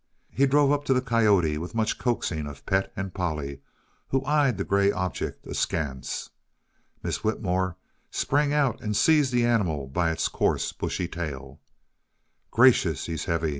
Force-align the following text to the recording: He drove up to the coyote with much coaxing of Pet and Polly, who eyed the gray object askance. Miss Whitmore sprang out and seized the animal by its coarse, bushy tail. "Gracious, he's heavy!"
He 0.31 0.47
drove 0.47 0.71
up 0.71 0.83
to 0.85 0.95
the 0.95 1.01
coyote 1.03 1.59
with 1.59 1.75
much 1.75 1.99
coaxing 1.99 2.47
of 2.47 2.65
Pet 2.65 2.91
and 2.95 3.13
Polly, 3.13 3.61
who 4.07 4.25
eyed 4.25 4.57
the 4.57 4.63
gray 4.63 4.91
object 4.91 5.45
askance. 5.45 6.31
Miss 7.03 7.23
Whitmore 7.23 7.77
sprang 8.09 8.51
out 8.51 8.81
and 8.81 8.97
seized 8.97 9.31
the 9.31 9.45
animal 9.45 9.85
by 9.85 10.09
its 10.11 10.27
coarse, 10.27 10.71
bushy 10.73 11.07
tail. 11.07 11.59
"Gracious, 12.49 13.05
he's 13.05 13.25
heavy!" 13.25 13.49